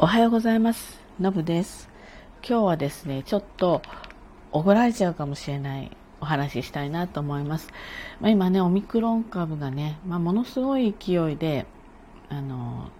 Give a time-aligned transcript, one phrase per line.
[0.00, 1.00] おはようございます。
[1.18, 1.88] のぶです。
[2.48, 3.82] 今日はですね、ちょっと
[4.52, 5.90] 怒られちゃうかもしれない
[6.20, 7.66] お話ししたいなと思います。
[8.20, 11.66] まあ、今ね、オミクロン株がね、まあ、ものすごい勢いで、
[12.28, 12.92] あの、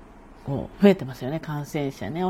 [0.45, 2.25] こう増えてますよね、感染者ね。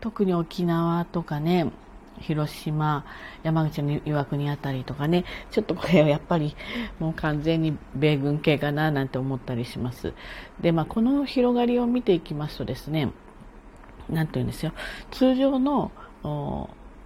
[0.00, 1.70] 特に沖縄とかね、
[2.18, 3.04] 広島、
[3.44, 6.56] 山口の岩国あたりとかね、ちょっとこれはやっぱり
[6.98, 10.12] もう完全に米軍系かななんて思ったりします。
[10.60, 13.12] で、まあ、この広がりを見ていきますとですね、
[14.10, 14.72] なんて言うんですよ。
[15.10, 15.90] 通常の、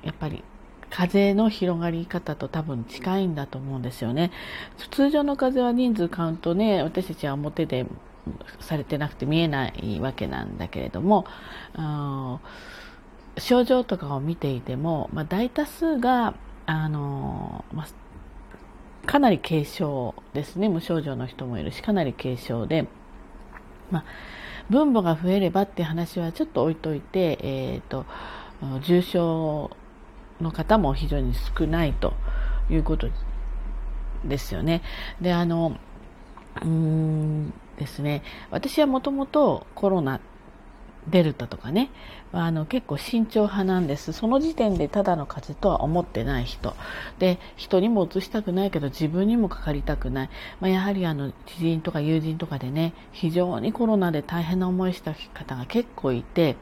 [0.02, 0.42] やっぱり
[0.91, 4.30] 風の広がり方と多分近いんだと思うんですよね。
[4.91, 7.87] 通常の風は人数カウントね、私たちは表で
[8.61, 11.27] されてなくて見えないわけなんだけれども、
[13.39, 16.34] 症状とかを見ていても、まあ、大多数が、
[16.66, 17.87] あのまあ、
[19.06, 20.69] かなり軽症ですね。
[20.69, 22.87] 無症状の人もいるし、かなり軽症で、
[23.91, 24.05] まあ
[24.72, 28.06] 分母が増えればって話はちょっと置いといて、えーと、
[28.80, 29.70] 重症
[30.41, 32.14] の方も非常に少ないと
[32.70, 33.08] いうこと
[34.24, 34.82] ですよね。
[35.20, 35.77] で、あの、
[36.62, 40.20] うーんですね、私はもともとコロナ、
[41.08, 41.91] デルタとかね、
[42.33, 44.12] あの結構慎重派なんです。
[44.12, 46.75] その時点でただの風邪とは思ってない人。
[47.19, 50.31] で、人にも移したくないけど自分にもかかりたくない。
[50.61, 56.56] まあ、やはりあの知人とか友人とかでね、非常にコロナで大変な思いした方が結構いて、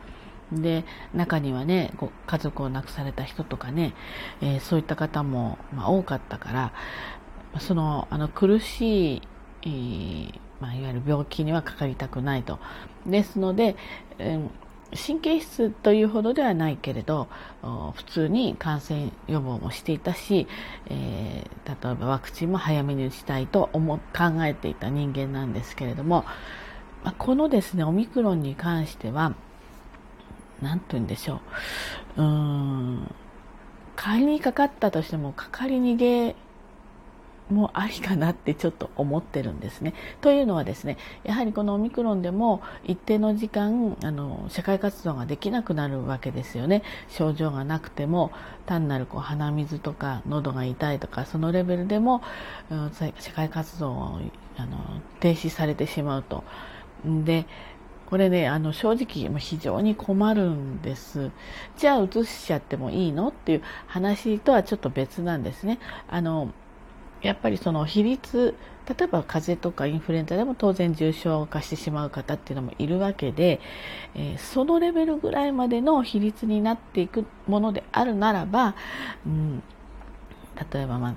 [0.51, 3.93] で、中にはねご、家族を亡くされた人とかね、
[4.41, 6.73] えー、そういった方も、まあ、多かったから、
[7.59, 9.23] その、あの苦しい、
[9.63, 12.59] えーまあ、いわゆる病気にはかかりたくないと。
[13.07, 13.77] ですので、
[14.19, 14.49] えー
[14.97, 17.29] 神経質というほどではないけれど
[17.63, 20.49] 普通に感染予防もしていたし、
[20.87, 26.25] えー、例えばワクチンも早めに打ちたいと思考えていた人間なんですけれども、
[27.05, 29.35] まあ、このですねオミクロンに関しては
[30.61, 31.41] 何て言うんでしょ
[32.17, 33.15] ううーん
[33.95, 36.35] 仮にかかったとしてもかかり逃げ
[37.51, 39.95] もありかなってちょっと思ってるんですね。
[40.21, 46.83] というのはですね、やはりこのオミクロンでも一定の時間、あの、社会活動ができなくなるわけですよね。
[47.09, 48.31] 症状がなくても、
[48.67, 52.23] 単なるこう鼻水とか喉が痛いとか、そのレベルでも、
[52.71, 54.21] うん、社会活動を
[54.57, 54.79] あの
[55.21, 56.45] 停止されてしまうと。
[57.05, 57.47] で、
[58.07, 61.31] これね、あの、正直、非常に困るんです。
[61.77, 63.29] じゃあ、移しちゃってもいいの？
[63.29, 65.79] っていう話とはちょっと別なんですね。
[66.09, 66.51] あの、
[67.23, 68.55] やっぱりその比率
[68.89, 73.61] 例えば風邪とかインフルエンザでも当然重症化してしまう方っていうのもいるわけで、
[74.15, 78.75] えー、そのレベルぐらいまでの比率になっていくものであるならば、
[79.25, 79.63] うん、
[80.73, 81.15] 例えば、まあ、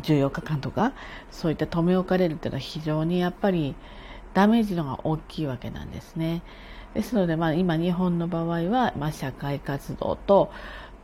[0.00, 0.92] 14日間とか
[1.30, 3.74] そういった留め置かれるっていうのは非常にやっぱり
[4.32, 6.42] ダメージのが大きいわけなんですね。
[6.94, 10.50] ですので、まあ、今日本の場合は、まあ、社会活動と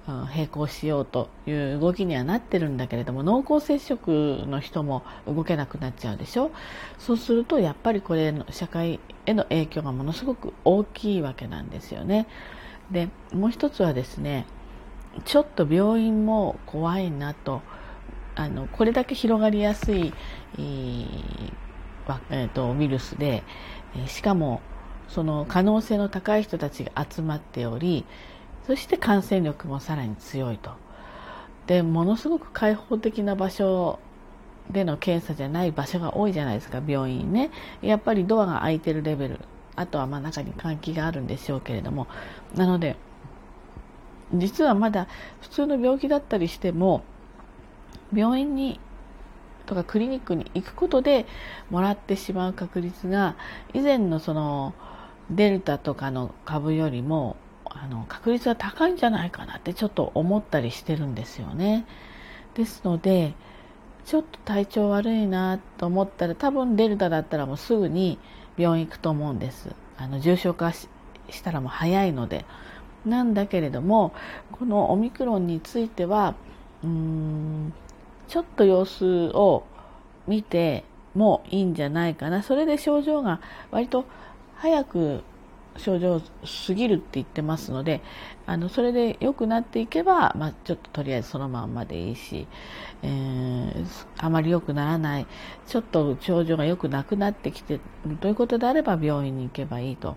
[0.06, 6.50] 並行しようという動きにはなってるんだけれども濃厚接触の人も動けなくなっちゃうでしょ？
[6.98, 12.26] そうするとやっぱりこれの社会への影響がものすごく大きいわけなんですよね。
[12.90, 14.46] でもう一つはですね
[15.24, 17.62] ちょっと病院も怖いなと
[18.34, 20.12] あのこれだけ広がりやすい、
[20.58, 21.52] えー
[22.30, 23.44] えー、とウイルスで
[24.06, 24.62] しかも
[25.08, 28.04] その可能性の高い人たちが集まっており
[28.66, 30.70] そして感染力もさらに強いと。
[31.66, 33.98] で、ものすごく開放的な場所
[34.70, 37.50] での検査じゃない場所が多いじゃないですか、病院ね。
[37.82, 39.40] やっぱりドアが開いてるレベル。
[39.74, 42.06] あとはまあ中に換気があるんでしょうけれども。
[42.54, 42.96] なので、
[44.34, 45.08] 実はまだ
[45.40, 47.02] 普通の病気だったりしても、
[48.14, 48.78] 病院に
[49.66, 51.26] とかクリニックに行くことで
[51.70, 53.36] もらってしまう確率が
[53.72, 54.74] 以前のその
[55.30, 57.36] デルタとかの株よりも
[57.74, 61.86] あの確率は高いんじゃないかなってちょっと思ったりしてるんですよね。
[62.54, 63.34] ですので
[64.04, 68.18] ちょっと体調悪いなと思ったら多分デルタだったらもうすぐに
[68.56, 69.74] 病院行くと思うんです。
[69.96, 70.88] あの重症化し
[71.42, 72.44] たらもう早いので。
[73.04, 74.12] なんだけれども
[74.52, 76.36] このオミクロンについては
[76.84, 77.72] うーん
[78.28, 79.64] ちょっと様子を
[80.28, 82.42] 見てもいいんじゃないかな。
[82.42, 84.04] それで症状が割と
[84.54, 85.24] 早く
[85.76, 88.02] 症状過ぎるって言ってますので
[88.46, 92.46] あのそれで良くなっていけば、まあ、ちょっととりあえずそのまんまでいいし、
[93.02, 95.26] えー、あまり良くならない
[95.66, 100.16] ちょっと症状が良くなくなってきてるということであれば病院に行けばいいと。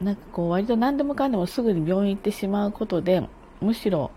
[0.00, 3.28] なんかこう割と何でもかんでもすぐに病院行ってしまうことで
[3.60, 4.10] むしろ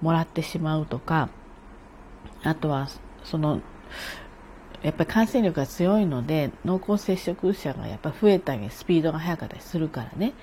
[0.00, 1.28] もらってしまうとか
[2.44, 2.88] あとは
[3.24, 3.60] その
[4.84, 10.34] やっぱり感染力が強いので濃厚接触者がやっぱ増えたりスピードが速かったりするからね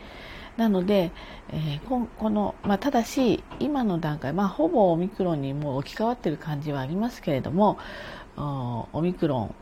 [0.58, 1.12] なので、
[1.50, 7.78] えー、この、まあ、ただし今の段階、まあ、ほぼオミクロンにもう置き換わっている感じはありますけれども
[8.36, 9.56] オミクロン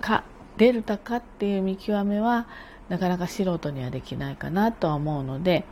[0.00, 0.24] か
[0.58, 2.46] デルタかっていう見極めは
[2.88, 5.64] なかなか素人にはできないかなとは思うので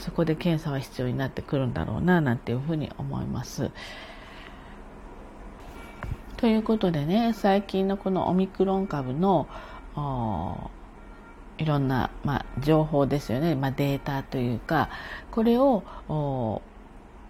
[0.00, 3.70] そこで検査は必要になってくるんだろうななんていうふうに思います。
[6.36, 9.48] ということでね最近のこのオミクロン株の
[11.58, 14.90] いろんな、まあ、情報ですよね、まあ、データというか
[15.30, 16.62] これを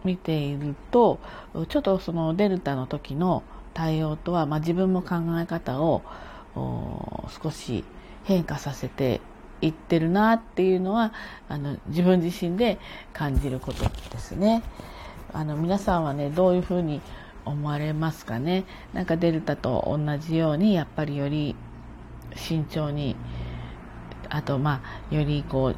[0.04, 1.20] 見ていると
[1.68, 3.44] ちょっとそのデルタの時の
[3.74, 6.02] 対応とは、まあ、自分も考え方を
[7.42, 7.84] 少し
[8.24, 9.20] 変化させて
[9.60, 11.12] いってるなっていうのは
[11.48, 12.78] あの自分自身で
[13.12, 14.62] 感じることですね。
[15.32, 17.00] あの皆さんはねどういうふうに
[17.46, 21.56] 思われますかねなんかデルタと同じようにやっぱりより
[22.34, 23.16] 慎重に
[24.28, 25.76] あとまあよりこう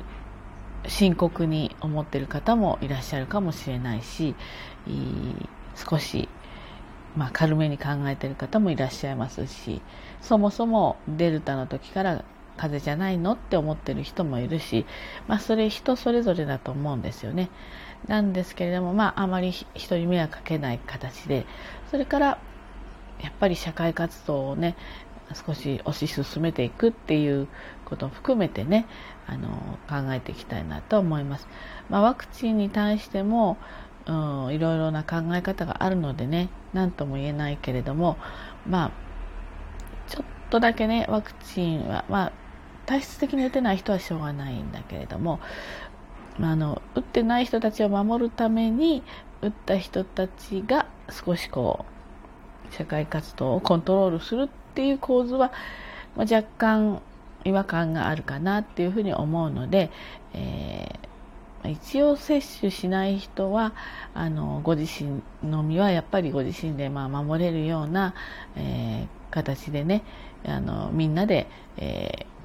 [0.88, 4.34] 深刻に思ってる方もいらっしゃるかもしれないし
[5.76, 6.28] 少し
[7.16, 9.82] まあ軽めに考えてる方もいらっしゃいますし
[10.20, 12.24] そもそもデルタの時から
[12.58, 14.84] 風邪じゃないのって思ってる人もいるし、
[15.28, 17.48] まあ、それ人それぞれだと思うんですよね。
[18.06, 21.46] なんですけれども、まあ、あまり人に迷惑かけない形で
[21.90, 22.38] それから
[23.20, 24.76] やっぱり社会活動をね
[25.34, 27.48] 少し推し進めていくっていう
[27.84, 28.86] ことを含めてね
[29.26, 29.48] あの
[29.88, 31.48] 考えていきたいなと思います。
[31.90, 33.58] まあ、ワクチンに対しても、
[34.06, 38.16] うん、いろいろな考え方があるのでね何とも言えないけれども
[38.66, 38.90] まあ
[40.08, 42.32] ちょっとだけねワクチンはまあ
[42.86, 45.40] 体質的に打てない人はしょうがないんだけれども、
[46.40, 49.02] あの打ってない人たちを守るために
[49.42, 51.84] 打った人たちが少しこ
[52.70, 55.52] う社会活動をコントロールするっていう構図は、
[56.16, 57.02] まあ、若干
[57.44, 59.90] 違和感があるかなっていうふうに思うので、
[60.34, 63.74] えー、一応接種しない人は
[64.14, 68.14] あのご自身の身はやっぱりご自身でまあ守れるような、
[68.56, 70.04] えー、形でね
[70.44, 72.37] あのみんなで、えー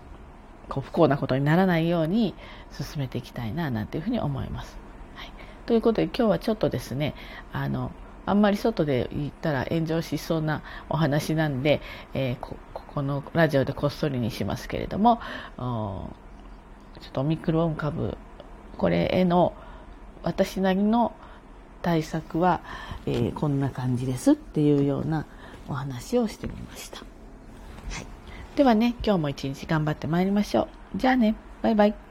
[0.69, 2.33] こう不幸なことにならないように
[2.71, 4.77] 進めていきたいななんていうふうに思います。
[5.15, 5.31] はい、
[5.65, 7.13] ということで今日はちょっとですね
[7.51, 7.91] あの
[8.25, 11.81] あんまり外で言ったら炎上しそうなお話なんで、
[12.13, 15.19] えー、ここのラジオでこっそりにしますけれども
[15.57, 16.09] ちょ
[17.09, 18.17] っとオミクロン株
[18.77, 19.53] これへの
[20.21, 21.13] 私なりの
[21.81, 22.61] 対策は、
[23.05, 25.25] えー、こんな感じですっていうような
[25.67, 27.12] お話をしてみました。
[28.55, 30.63] ではね、今日も一日頑張ってまいりましょ
[30.93, 30.97] う。
[30.97, 32.02] じゃあね、バイバイ。